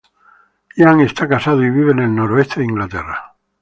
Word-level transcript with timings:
Ian 0.79 0.99
está 1.01 1.27
casado 1.29 1.63
y 1.63 1.69
vive 1.69 1.91
en 1.91 1.99
el 1.99 2.15
Nordeste 2.15 2.61
de 2.61 2.65
Inglaterra. 2.65 3.35